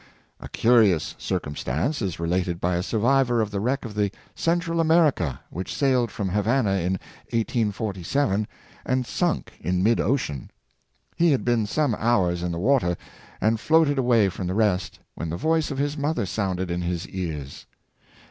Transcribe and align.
A 0.39 0.49
curious 0.49 1.13
circumstance 1.19 2.01
is 2.01 2.19
related 2.19 2.59
by 2.59 2.75
a 2.75 2.81
survivor 2.81 3.39
of 3.39 3.51
the 3.51 3.59
wreck 3.59 3.85
of 3.85 3.93
the" 3.93 4.09
Central 4.49 4.79
America," 4.79 5.41
which 5.51 5.71
sailed 5.75 6.09
from 6.09 6.29
Havana 6.29 6.77
in 6.77 6.93
1847, 7.29 8.47
and 8.83 9.05
sunk 9.05 9.53
in 9.59 9.83
mid 9.83 9.99
ocean. 9.99 10.49
He 11.15 11.29
had 11.29 11.45
been 11.45 11.67
some 11.67 11.93
hours 11.93 12.41
in 12.41 12.51
the 12.51 12.57
water, 12.57 12.97
and 13.39 13.57
had 13.59 13.59
floated 13.59 13.99
away 13.99 14.27
from 14.29 14.47
the 14.47 14.55
rest, 14.55 14.97
when 15.13 15.29
the 15.29 15.37
voice 15.37 15.69
of 15.69 15.77
his 15.77 15.95
mother 15.95 16.25
sounded 16.25 16.71
in 16.71 16.81
his 16.81 17.07
ears. 17.07 17.67